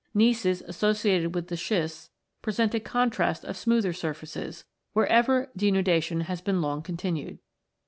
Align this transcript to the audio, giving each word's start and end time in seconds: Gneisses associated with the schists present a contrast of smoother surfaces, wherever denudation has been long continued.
Gneisses 0.15 0.63
associated 0.63 1.35
with 1.35 1.49
the 1.49 1.55
schists 1.55 2.09
present 2.41 2.73
a 2.73 2.79
contrast 2.79 3.45
of 3.45 3.55
smoother 3.55 3.93
surfaces, 3.93 4.65
wherever 4.93 5.51
denudation 5.55 6.21
has 6.23 6.41
been 6.41 6.59
long 6.59 6.81
continued. 6.81 7.37